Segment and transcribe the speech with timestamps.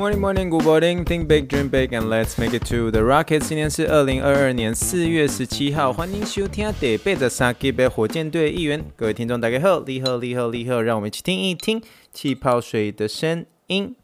[0.00, 1.04] Morning, morning, good morning.
[1.04, 3.46] Think big, dream big, and let's make it to the rockets.
[3.46, 8.82] 今天是二零二二年四月十七号，欢迎收听第八十三集的火箭队一员。
[8.96, 11.82] 各位听众，大家好，你好，你好，你好，让我们一起听一听
[12.14, 13.94] 气泡水的声音。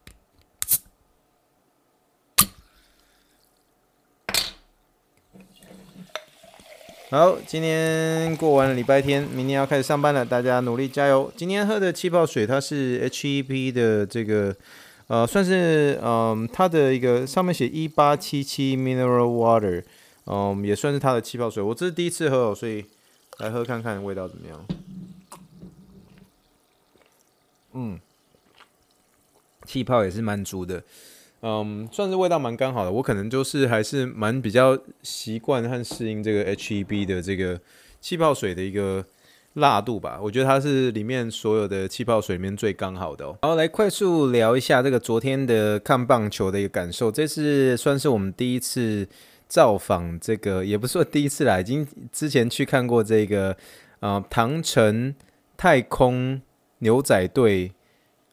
[7.08, 11.32] 好，今天过完了礼拜天，明天要开始上班了，大家努力加油。
[11.34, 14.54] 今天喝的气泡水，它是 HEP 的这个。
[15.08, 19.84] 呃，算是嗯，它的一个上面写一八七七 mineral water，
[20.24, 21.62] 嗯，也算是它的气泡水。
[21.62, 22.84] 我这是第一次喝哦，所以
[23.38, 24.66] 来喝看看味道怎么样。
[27.74, 28.00] 嗯，
[29.64, 30.82] 气泡也是蛮足的，
[31.42, 32.90] 嗯，算是味道蛮刚好的。
[32.90, 37.60] 我可能就是还是蛮比较习惯和适应这个 HEB 的这个
[38.00, 39.04] 气泡水的一个。
[39.56, 43.38] 辣度吧，我觉得它是里面所有的气泡水里面最刚好的哦。
[43.42, 47.10] 好，来快速聊一下这个昨天的看棒球的一个感受。
[47.10, 49.08] 这次算是我们第一次
[49.48, 53.56] 造访这个，也不是说第一次啦，已经之前去看过这个
[54.00, 55.14] 呃唐城
[55.56, 56.40] 太空
[56.80, 57.72] 牛仔队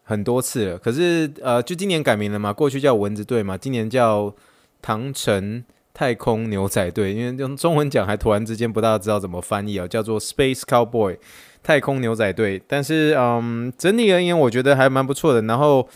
[0.04, 0.78] 很多次了。
[0.78, 4.36] 可是呃，就今年改名了嘛，过去叫蚊子队嘛，今年叫
[4.82, 5.64] 唐城。
[5.94, 11.18] 太空牛仔队，因为用中文讲还突然之间不大知道怎么翻译啊，叫做 Space Cowboy
[11.62, 12.62] 太空牛仔队。
[12.68, 15.42] 但是，嗯，整体而言，我觉得还蛮不错的。
[15.44, 15.88] 然后，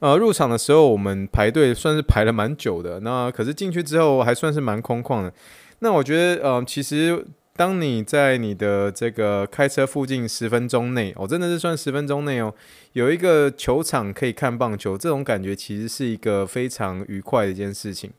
[0.00, 2.98] 呃，入场的时候我们排队算是排了蛮久的。
[3.00, 5.32] 那可是进去之后还算是蛮空旷的。
[5.78, 7.24] 那我觉得，嗯，其实
[7.56, 12.52] 当你在你的这个开车附近十分钟内，哦，真的是算十分钟内哦，
[12.94, 18.10] 有一个球场可以看棒球，这种感觉其实是一个非常愉快的一件事情。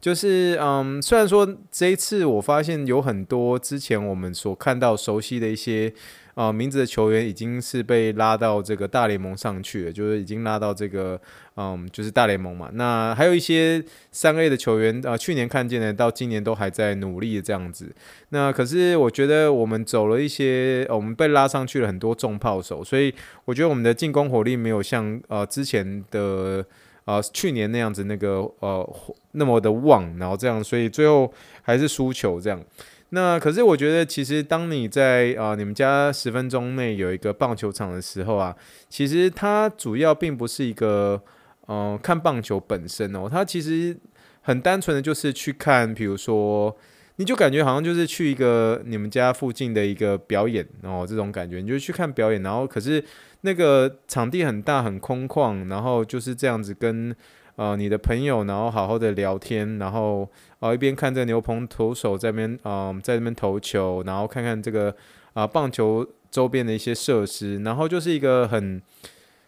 [0.00, 5.92] 就是嗯，虽然说这一次我发现有很多之前我们所看到熟悉的一些
[6.34, 11.20] 啊、呃、名字的球员，已经是被拉到这个大联盟上去了，就是已经拉到这个
[11.56, 12.70] 嗯，就是大联盟嘛。
[12.74, 17.92] 那还有一些三 A 的球员啊、去年看见的，到今年都还在努力的这样子。
[18.28, 23.12] 那可是我觉得我们走了一些，我们被拉上去了很多重炮手，所以
[23.46, 26.64] 我觉得我们的进攻火力没有像呃之前的。
[27.08, 28.96] 啊、去年那样子那个呃
[29.32, 31.32] 那么的旺，然后这样，所以最后
[31.62, 32.62] 还是输球这样。
[33.08, 38.54] 那可是我觉得，其实当你在啊、你们家十分钟内有一个棒球场的时候啊，
[38.90, 41.22] 其实它主要并不是一个
[41.64, 43.96] 呃看棒球本身哦，它其实
[44.42, 46.76] 很单纯的就是去看，比如说。
[47.20, 53.04] 你就感觉好像就是去一个你们家附近的一个表演哦，这种感觉，你就去看表演，然后可是
[53.40, 57.12] 那个场地很大很空旷，然后就是这样子跟
[57.56, 60.30] 呃你的朋友，然后好好的聊天，然后
[60.60, 64.88] 呃一边看着牛棚投手在边嗯、呃、在那边投球，然后看看这个
[65.32, 68.80] 啊、呃、棒球周边的一些设施，然后就是一个很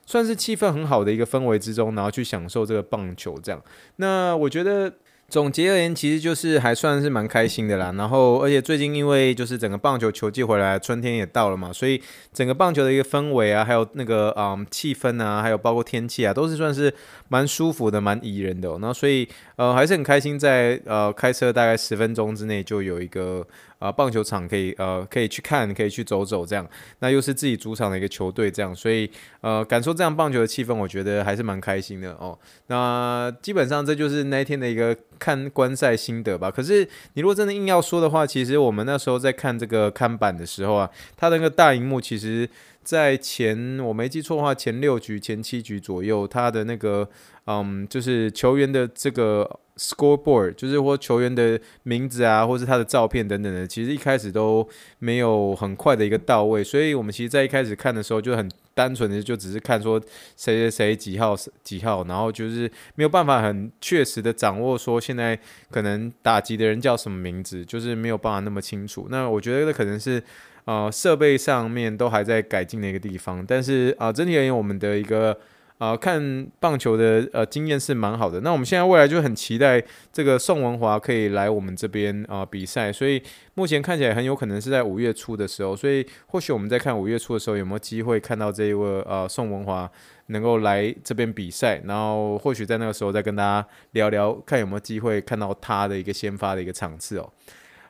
[0.06, 3.62] 算是气氛很好的一个氛围之中，然后去享受这个棒球这样。
[3.94, 4.92] 那我觉得。
[5.30, 7.92] 总结而言，其实就是还算是蛮开心的啦。
[7.96, 12.02] 然后，而且最近因为就是整个棒球球季回来，春天也到了嘛，所以
[12.32, 16.92] 整个棒球的一个氛围啊，还有那个嗯气氛啊，还有包括天气啊，都是算是
[17.28, 18.76] 蛮舒服的，蛮宜人的。
[18.80, 23.46] 那所以呃还是很开心在，呃开车大概十分钟之内就有一个。
[23.80, 32.38] 呃，棒球场可以呃可以去看，可以去走走这样，那又是自己主场的一个球队这样，所以呃感受这样棒球的气氛，我觉得还是蛮开心的哦。
[32.66, 36.50] 那基本上这就是那一天的一个看观赛心得吧。
[36.50, 42.48] 可是你如果真的硬要说的话，其实我们那时候在看这个看板的时候啊，它的那个大荧幕其实，
[42.82, 47.08] 在前我没记错的话，前六局前七局左右，它的那个
[47.46, 49.60] 嗯就是球员的这个。
[49.80, 58.46] Scoreboard 就是或球员的名字啊，或是他的照片等等的，其实一开始都没有很快的一个到位，所以我们其实在一开始看的时候就很
[58.80, 60.00] 单纯的就只是看说
[60.38, 65.38] 谁谁谁几号几号，然后就是没有办法很确实的掌握说现在
[65.70, 69.08] 可能打击的人叫什么名字，就是没有办法那么清楚。
[69.10, 70.22] 那我觉得可能是
[70.64, 75.38] 呃设备上面都还在改进的一个地方，但是啊、整体而言我们的一个。
[75.80, 78.42] 啊、看棒球的呃经验是蛮好的。
[78.42, 79.82] 那我们现在未来就很期待
[80.12, 83.22] 这个宋文华可以来我们这边啊、比赛，所以
[83.54, 85.74] 目前看起来很有可能是在五月初的时候。
[85.74, 89.90] 所以或许我们在看五月初的时候有没有机会看到这一位呃宋文华
[90.26, 97.32] 能够来这边比赛，然后或许在那个时候再跟大家聊聊，看有没有机会看到他的一个先发的一个场次哦。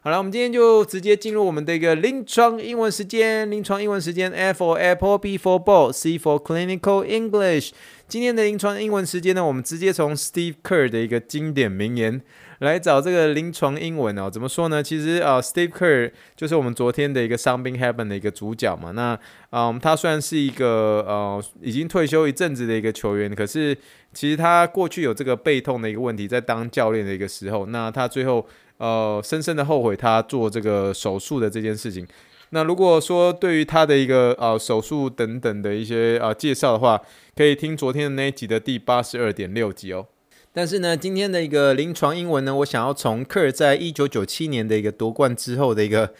[0.02, 3.50] 好了，我们今天就直接进入我们的一个临床英文时间。
[3.50, 7.72] 临床英文时间，F for Apple，B for Ball，C for Clinical English。
[8.08, 12.18] 今天的临床英文时间呢，我们直接从 Steve Kerr 的一个经典名言
[12.60, 14.30] 来找这个临床英文哦。
[14.30, 14.82] 怎么说呢？
[14.82, 18.92] 其实啊，Steve Kerr 就是我们昨天的一个 Something Happen 的一个主角嘛。
[18.92, 19.18] 那
[19.50, 23.76] 嗯，他虽然是一个呃已经退休一阵子的一个球员，可是
[24.14, 28.46] 其实他过去有这个背痛的一个问题，在当教练的一个时候，那他最后。
[28.80, 32.06] 呃，深深的后悔他做这个手术的这件事情。
[32.48, 36.98] 那如果说对于他的一个呃手术等等的一些呃介绍的话，
[37.36, 40.06] 可以听昨天的那一集的第八十二点六集哦。
[40.54, 46.14] 但是呢，今天的一个临床英文呢，我想要从科尔在一九九七年的一个夺冠之后的一个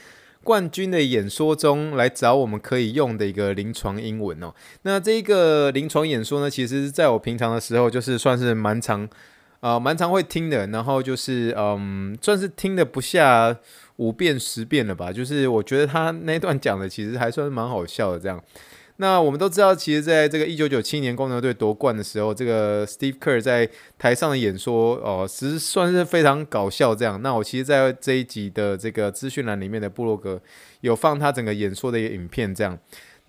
[0.44, 4.52] 冠军的演说中来找我们可以用的一个临床英文哦。
[4.82, 9.08] 那这个临床演说呢，其实在我平常的时候就是算是蛮长。
[9.60, 13.54] 啊，蛮、常会听的，然后就是嗯，算是听的不下
[13.96, 15.12] 五遍十遍了吧。
[15.12, 18.18] 就是我觉得他那段讲的其实还算蛮好笑的。
[18.18, 18.42] 这样，
[18.96, 23.68] 那我们都知道，其实在这个一九九七年公牛队夺冠的时候，这个 Steve Kerr 在
[23.98, 26.94] 台上的演说哦，其实算是非常搞笑。
[26.94, 30.40] 这样，那我其实在这一集的这个资讯栏里面的部落格
[30.80, 32.78] 有放他整个演说的一个影片，这样。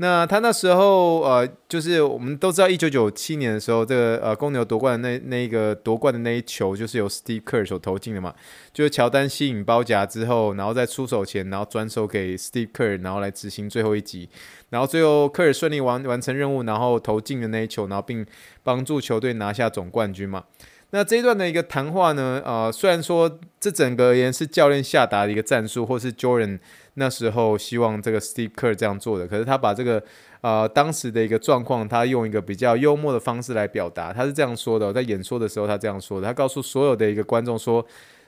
[0.02, 8.34] 那他那时候，呃，就是我们都知道，一九九七年的时候，这个呃公牛夺冠的那那个夺冠的那一球，就是由 Steve Kerr 所投进的嘛。
[8.74, 14.28] 就是乔丹吸引包夹之后，然后在出手前，然后转手给 Steve Kerr，然后来执行最后一击，
[14.72, 18.26] 然后最后科尔顺利完完成任务，然后投进的那一球，然后并
[18.64, 20.46] 帮助球队拿下总冠军嘛。
[20.94, 26.58] 那这一段的一个谈话呢，呃，虽然说这整个而言是教练下达的一个战术，或是 Jordan。
[26.96, 30.04] 那时候希望这个 Steve Kerr 这样做的，可是他把这个
[30.42, 34.12] 呃当时的一个状况，他用一个比较幽默的方式来表达。
[34.12, 37.86] 他是这样说的，在演说的时候他这样说的，他告诉所有的一个观众说，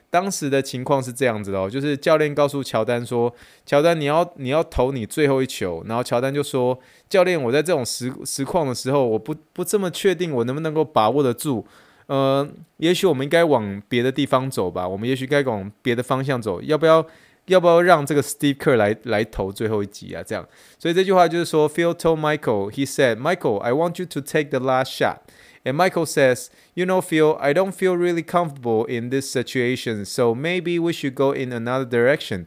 [0.08, 3.30] 当时的情况是这样子的哦，就是教练告诉乔丹说，
[3.66, 6.78] 乔丹你要你要投你最后一球，然后乔丹就说，
[7.08, 11.66] 教练我在这种实实况的时候，我不不这么确定我能不能够把握得住，
[12.06, 17.04] 呃，也许我们应该往别的地方走吧，我们也许该往别的方向走，要不要？
[17.45, 20.21] 要不要让这个 Steve Kerr 来来投最后一击啊？
[20.21, 20.47] 这样，
[20.77, 25.21] 所以这句话就是说，Phil told Michael, he said, Michael, I want you to take the last shot.
[25.65, 30.33] And Michael says, you know, Phil, I don't feel really comfortable in this situation, so
[30.33, 32.45] maybe we should go in another direction.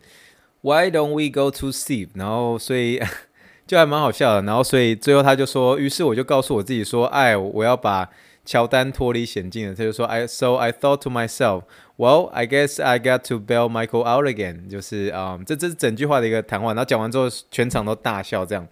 [0.62, 2.08] Why don't we go to Steve？
[2.14, 3.00] 然后，所以
[3.66, 4.42] 就还蛮好笑的。
[4.42, 8.08] 然后，所以最后他就说，于是我就告诉我自己说，哎，我要把
[8.44, 9.74] 乔丹脱离险境了。
[9.74, 11.64] 他就说，I so I thought to myself。
[11.97, 14.69] Well, I guess I got to bell Michael out again。
[14.69, 16.67] 就是啊、这这是整句话的一个谈话。
[16.67, 18.45] 然后讲完之后，全场都大笑。
[18.45, 18.67] 这样，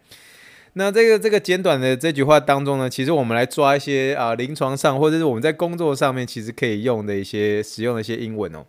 [0.74, 8.64] 那这个这个简短的这句话当中呢，其实我们来抓一些啊，临床上或者是我们在工作上面其实可以用的一些使用的一些英文哦。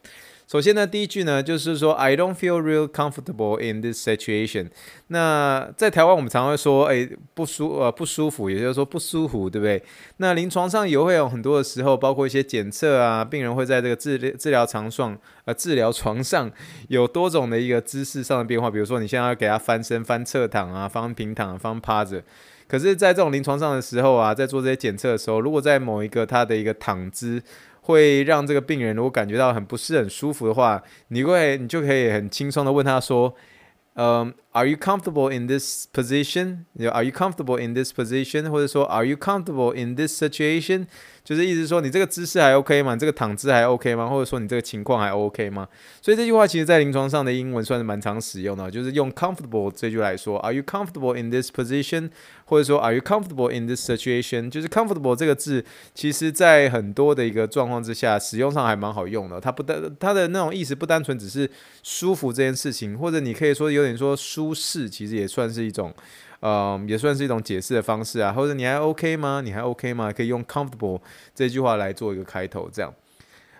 [0.47, 4.69] 首先呢，第一句呢，就是说 I don't feel real comfortable in this situation。
[5.09, 9.83] 那在台湾，我们常会说，哎，不舒呃不舒服，也就是说不舒服，对不对？
[10.19, 16.49] 那临床上也会有很多的时候，包括一些检测啊，病人会在这个治治疗床上呃治疗床上
[16.87, 22.23] 有多种的一个姿势上的变化，比如说你现在要给他翻身、翻侧躺啊、翻平躺、翻趴着。
[22.69, 27.41] 可是，在这种临床上的时候啊，在做这些检测的时候，如果在某一个他的一个躺姿，
[27.87, 33.33] 会让这个病人如果感觉到很不是、很舒服的话，你会你就可以很轻松的问他说，
[33.95, 38.49] 嗯，Are you comfortable in this position？Are you comfortable in this position？
[38.49, 40.87] 或者说，Are you comfortable in this situation？
[41.23, 42.95] 就是意思说，你这个姿势还 OK 吗？
[42.95, 44.09] 你这个躺姿还 OK 吗？
[44.09, 45.69] 或者说你这个情况还 OK 吗？
[46.01, 52.11] 所以这句话其实在临床上的英文算是蛮常使用的，就是用 comfortable 这句来说，Are you comfortable in this position？
[52.45, 54.49] 或者说 Are you comfortable in this situation？
[54.49, 59.41] 就是 comfortable 这个字，其实在很多的一个状况之下，使用上还蛮好用的。
[59.41, 61.51] 它不单它的那种意思不单纯只是
[61.83, 65.93] 舒服这件事情，或者你可以说有点说舒适，其实也算是一种。
[66.41, 69.41] 嗯，也算是一种解释的方式啊，或者你还 OK 吗？
[69.43, 70.13] 你还 OK 吗？
[70.13, 71.01] 可以用 comfortable
[71.35, 72.93] 这句话来做一个开头，这样。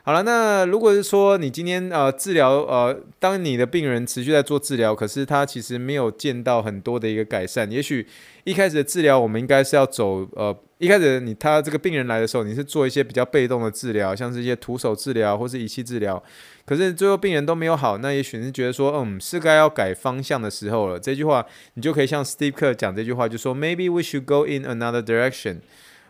[0.07, 7.69] 好了，那如果是说你今天呃治疗呃，当你的病人持续在做治疗，可是他其实没有见到很多的一个改善。
[7.69, 8.07] 也许
[8.45, 16.23] 一开始的治疗，我们应该是要走呃，一开始你他这个病人来的时候，你是做一些比较被动的治疗，像是一些徒手治疗或是仪器治疗。
[16.65, 21.01] 可是最后病人都没有好，那也许是觉得说，嗯，是该要改方向的时候了。
[21.01, 21.45] 这句话
[21.75, 25.63] 你就可以像 Steve 克讲这句话，就说 Maybe we should go in another direction。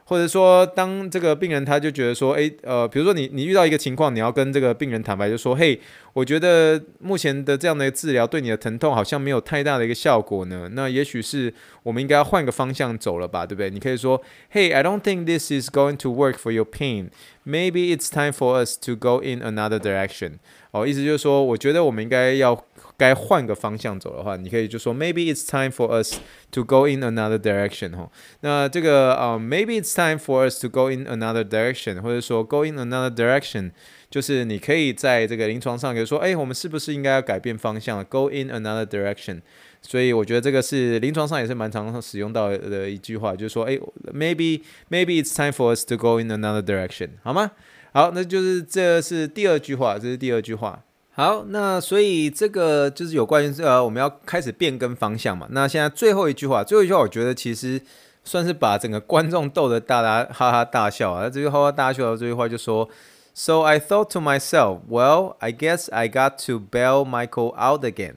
[0.09, 5.81] 或者说，当这个病人他就觉得说，诶，呃，比如说你你遇到一个情况，你要跟这个病人坦白，就说，嘿，
[6.13, 10.71] 我觉得目前的这样的治疗对你的疼痛好像没有太大的一个效果呢。
[10.75, 13.69] 那也许是我们应该要换个方向走了吧，对不对？
[13.69, 14.23] 你可以说
[14.53, 17.11] ，Hey, I don't think this is going to work for your pain.
[17.45, 20.35] Maybe it's time for us to go in another direction.
[20.71, 22.65] 哦，意思就是说，我觉得我们应该要。
[22.99, 26.19] 该换个方向走的话，你可以就说 Maybe it's time for us
[26.53, 28.11] to go in another direction 哈。
[28.41, 33.73] 那这个啊、maybe it's time for us to go in another direction，或者说 go in another direction，
[34.09, 39.43] 就是你可以在这个临床上比如说，哎，我们是不是应该要改变方向？Go in another direction。
[39.83, 43.79] 所以我觉得这个是临床上也是蛮常使用到的一句话，就是说，哎
[44.13, 47.53] ，Maybe Maybe it's time for us to go in another direction，好吗？
[47.93, 50.83] 好，那就是这是第二句话，这是第二句话。
[51.19, 55.47] 好，那所以这个就是有关于呃，我们要开始变更方向嘛。
[55.51, 57.81] 那现在最后一句话，最后一句话，我觉得其实
[58.23, 61.25] 算是把整个观众逗得大家哈哈大笑啊。
[61.25, 62.87] 这句哈哈大笑的这句话就说
[63.33, 68.17] ：“So I thought to myself, well, I guess I got to bail Michael out again。”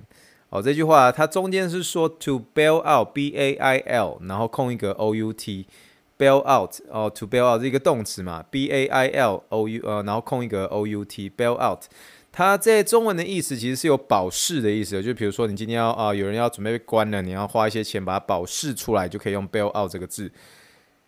[0.51, 8.69] 哦，这句话它中间是说 “to bail out”，b a i l，然后空一个 o u t，bail out 哦，to bail out 是一个动词嘛，b
[8.69, 11.83] a i l o u 呃，然后空一个 o u t，bail out。
[12.39, 20.31] 它在中文的意思其实是有保释的意思，就比如说你今天要啊、有人要准备被关了，你要花一些钱把它保释出来，就可以用 bail out 这个字。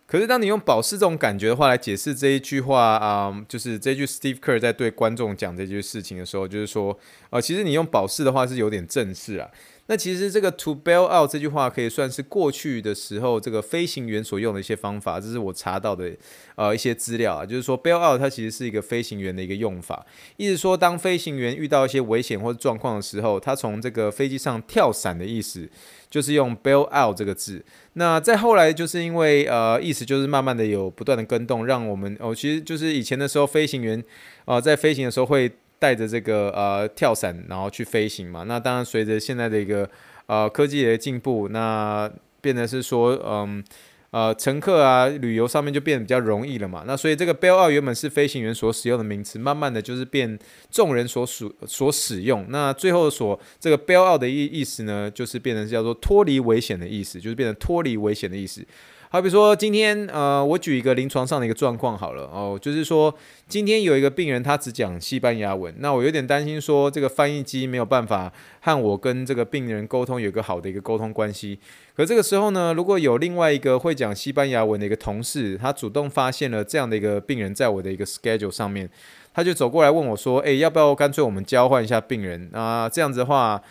[0.05, 6.91] 可是当你用保释这种感觉的话来解释这一句话啊、就是这句 Steve Kerr 在对观众讲这句事情的时候，就是说
[7.29, 9.49] 啊、呃，其实你用保释的话是有点正式啊。
[9.87, 16.09] 那其实这个 to bail out 这句话可以算是过去的时候这个飞行员所用的一些方法，这是我查到的
[16.55, 20.05] 呃一些资料啊，就是说 bail out 它其实是一个飞行员的一个用法，
[20.37, 25.69] 意思说当飞行员遇到一些危险或者状况的时候，他从这个飞机上跳伞的意思
[26.09, 27.61] 就是用 bail out 这个字。
[27.93, 34.01] 那再后来就是因为呃意思就是慢慢的有不断的更动，让我们哦其实就是以前的时候飞行员
[34.45, 35.51] 啊、在飞行的时候会。
[35.81, 38.43] 带着这个呃跳伞，然后去飞行嘛。
[38.43, 39.89] 那当然，随着现在的一个
[40.27, 42.07] 呃科技的进步，那
[42.39, 43.63] 变得是说，嗯
[44.11, 46.83] 呃乘客啊旅游上面就变得比较容易了嘛。
[46.85, 50.37] 那所以这个 bail out 原本是飞行员所使用的名词，慢慢的就是变
[50.69, 52.45] 众人所属所使用。
[52.49, 58.63] 那最后所这个 bail out 的意意思呢，就是变成叫做脱离危险的意思，就是变成脱离危险的意思。
[59.13, 63.13] 好比说，今天呃，我举一个临床上的一个状况好了哦，就是说
[63.45, 71.59] 今天有一个病人，他只讲西班牙文，那我有点担心说这个翻译机没有办法和我跟这个病人沟通，有一个好的一个沟通关系。
[71.93, 78.89] 可这个时候呢，如果有另外一个会讲西班牙文的一个同事，他主动发现了这样的一个病人在我的一个 schedule 上面，
[79.33, 82.87] 他就走过来问我说：“诶，要不要干脆我们交换一下病人啊？
[82.87, 83.61] 这样子的话。”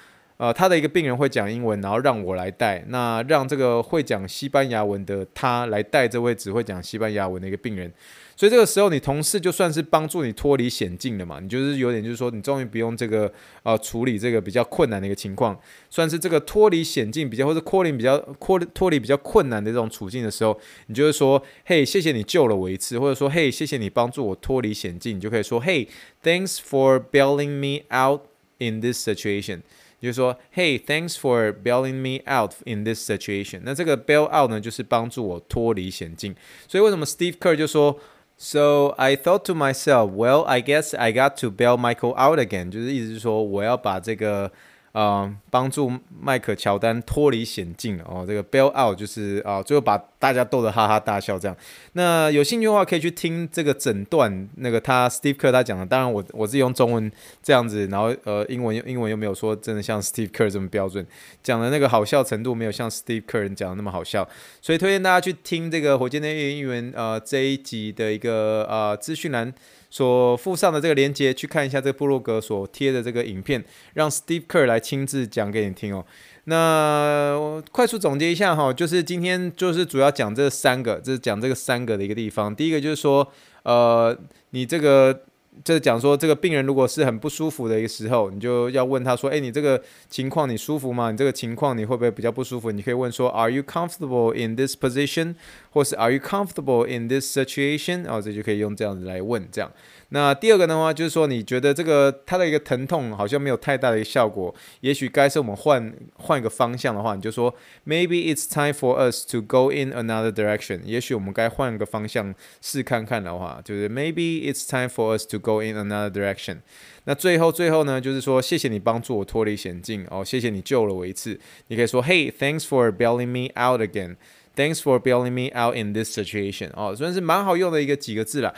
[0.40, 7.92] 呃，他的一个病人会讲英文，然后让我来带，那让这个会讲西班牙文的他来带这位只会讲西班牙文的一个病人，
[8.34, 13.30] 所以这个时候你同事就算是帮助你脱离险境了嘛，你就是有点就是说你终于不用这个
[13.64, 15.54] 呃处理这个比较困难的一个情况，
[15.90, 25.86] 算是这个脱离险境比较或者脱离比较脱脱离比较困难的这种处境的时候，你就会说，嘿，谢谢你救了我一次，或者说，嘿，谢谢你帮助我脱离险境，你就可以说，嘿
[26.22, 28.22] ，Thanks for bailing me out
[28.56, 29.60] in this situation。
[30.01, 33.61] 就是说，Hey, thanks for bailing me out in this situation。
[33.63, 36.35] 那这个 bail out 呢，就是帮助我脱离险境。
[36.67, 37.99] 所以为什么 Steve Kerr 就说，
[38.37, 42.69] So I thought to myself, well, I guess I got to bail Michael out again。
[42.69, 44.51] 就是意思是说，我要把这个。
[44.95, 45.91] 呃，帮助
[46.21, 48.23] 迈克乔丹脱离险境哦。
[48.25, 51.56] 这个 bail out 就是啊、呃，最后把 大家逗得哈哈大笑这样。
[51.94, 55.84] 那有兴趣的话，可以去听这个整段那个他 Steve Kerr 他讲的。
[55.84, 57.10] 当然我我是用中文
[57.42, 61.04] 这样子，然后呃英文英文又没有说真的像 Steve Kerr 这么标准，
[61.42, 64.28] 讲的那个好笑程度没有像 Steve Kerr 讲的那么好笑。
[64.60, 69.52] 所以推荐大家去听这个火箭队运营员呃这一集的一个呃资讯栏。
[69.92, 76.06] 所附上的这个链接，去看一下这个布洛格所贴的这个影片，让 Steve Kerr 来亲自讲给你听哦。
[76.50, 82.52] 那快速总结一下哈，就是今天就是主要讲这三个，就是讲这个三个的一个地方。
[82.54, 83.26] 第一个就是说，
[83.62, 84.18] 呃，
[84.50, 85.22] 你这个。
[85.62, 91.10] 就是讲说，这个病人如果是很不舒服的一个时候，你就要问他说：“诶，你这个情况你舒服吗？
[91.10, 95.34] 你这个情况你会不会比较不舒服？”你可以问说：“Are you comfortable in this position？”
[95.70, 99.70] 或是 “Are you comfortable in this situation？” 哦，这就可以用这样子来问这样。
[100.12, 107.54] 那第二个的话，就是说你觉得这个它的一个疼痛好像没有太大的一个效果，也许该是我们换换一个方向的话，你就说
[107.86, 115.24] “Maybe it's time for us to go in another direction。”也许我们该换个方向试看看的话，就是 “Maybe it's time for us
[115.28, 116.58] to go in another direction。”
[117.04, 121.38] 那最后最后呢，就是说谢谢你帮助我脱离险境哦，谢谢你救了我一次。
[121.68, 124.16] 你可以说 “Hey, thanks for bailing me out again。”
[124.56, 126.70] Thanks for bailing me out in this situation。
[126.74, 128.52] 哦，算是蛮好用的一个几个字啦。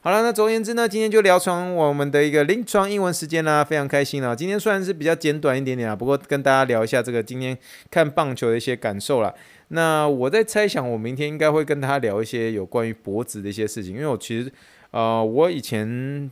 [0.00, 4.34] 好了，那总而言之呢，今天就聊成我们的一个临床英文时间啦，非常开心啊。
[4.34, 7.58] 今天虽然是比较简短一点点啊，不过跟大家聊一下这个今天
[7.90, 9.34] 看棒球的一些感受啦。
[9.68, 14.52] 那我在猜想，我明天应该会跟他聊一些有关于脖子的一些事情，因为我其实，
[14.92, 16.30] 呃，我以前。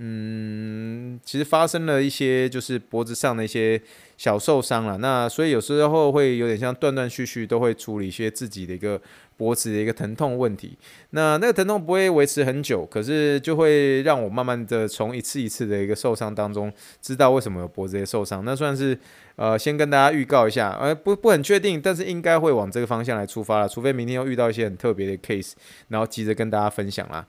[0.00, 3.82] 嗯，其实发生了一些就是脖子上的一些
[4.16, 9.00] 小受伤了，那所以有时候会有点像断断续续都会处理一些自己的一个
[9.38, 10.76] 脖子的一个疼痛问题。
[11.10, 18.44] 那那个疼痛不会维持很久，可是就会让我慢慢的从一次一次的一个受伤当中知道为什么有脖子的受伤。
[18.44, 18.98] 那算是
[19.36, 25.52] 呃先跟大家预告一下，呃不不很确定，但是应该会往这个方向来出发了，除非明天又遇到一些很特别的 case，
[25.88, 27.24] 然后急着跟大家分享啦。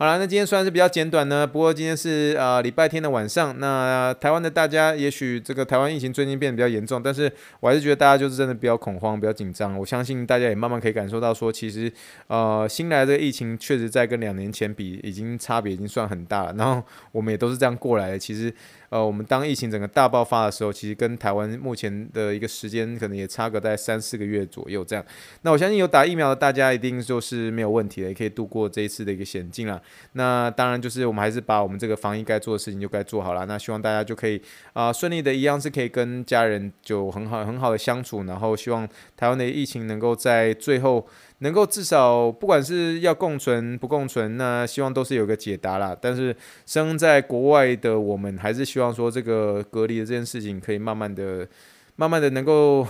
[0.00, 3.60] 好了，那今天虽然是比较简短呢，不过今天是呃礼拜天的晚上。
[3.60, 7.30] 那、台湾的大家，也许这个台湾疫情最近变得比较严重，但是
[7.60, 9.78] 我还是觉得大家就是真的比较恐慌、比较紧张。
[9.78, 11.92] 我相信大家也慢慢可以感受到说，其实
[12.28, 16.54] 呃新来的疫情确实在跟两年前比，已经差别已经算很大了。
[16.56, 18.50] 然后我们也都是这样过来的，其实。
[18.90, 25.04] 呃，我们当疫情整个大爆发的时候，其实跟台湾目前的一个时间可能也差个在三四个月左右这样。
[25.42, 29.80] 那我相信有打疫苗的大家一定就是没有问题的，也可以度过这一次的一个险境了。
[30.14, 33.46] 那当然就是我们还是把我们这个防疫该做的事情就该做好了。
[33.46, 34.42] 那希望大家就可以
[34.72, 41.06] 啊、顺利的一样是可以跟家人就很好很好的相处，然后希望台湾的疫情能够在最后。
[41.42, 45.96] 能够至少不管是要共存不共存，那希望都是有个解答啦。
[46.00, 51.48] 但是生在国外的我们，还是希望说这个隔离的这件事情可以慢慢的、
[51.96, 52.86] 慢慢的能够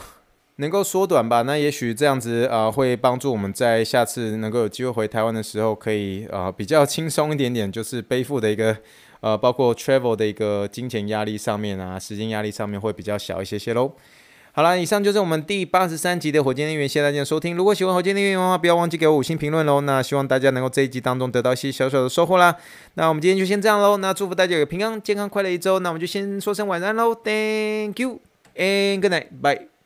[0.57, 1.43] 能够缩短吧。
[1.43, 8.77] 那也许这样子啊、会帮助我们在下次能够有机会回台湾的时候，可以啊、比较轻松一点点，就是背负的一个
[9.21, 13.93] 呃，包括 travel 的一个金钱压力上面啊，时间压力上面会比较小一些些喽。
[14.61, 17.57] 好了，以上就是我们第八十三集的火箭电源，谢谢大家收听。
[17.57, 19.81] 如果喜欢火箭电源的话，不要忘记给我五星评论喽。
[19.81, 22.55] 那希望大家能够这一集当中得到一些小小的收获啦。
[22.93, 23.97] 那我们今天就先这样喽。
[23.97, 25.79] 那祝福大家有平安、健康、快乐一周。
[25.79, 27.15] 那我们就先说声晚安喽。
[27.15, 28.21] Thank you
[28.55, 29.29] and good night.
[29.41, 29.80] Bye.